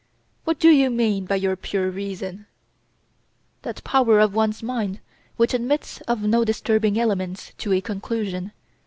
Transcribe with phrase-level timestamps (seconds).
[0.45, 2.47] "What do you mean by your pure reason?"
[3.61, 4.99] "That power of one's mind
[5.37, 8.51] which admits of no disturbing elements to a conclusion.